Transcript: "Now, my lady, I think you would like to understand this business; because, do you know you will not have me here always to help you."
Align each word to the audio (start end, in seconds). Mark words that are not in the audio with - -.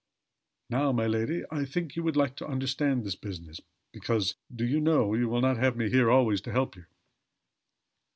"Now, 0.71 0.91
my 0.91 1.05
lady, 1.05 1.43
I 1.51 1.63
think 1.63 1.95
you 1.95 2.01
would 2.01 2.15
like 2.15 2.35
to 2.37 2.47
understand 2.47 3.03
this 3.05 3.13
business; 3.15 3.61
because, 3.93 4.33
do 4.51 4.65
you 4.65 4.79
know 4.79 5.13
you 5.13 5.29
will 5.29 5.41
not 5.41 5.57
have 5.57 5.77
me 5.77 5.91
here 5.91 6.09
always 6.09 6.41
to 6.41 6.51
help 6.51 6.75
you." 6.75 6.85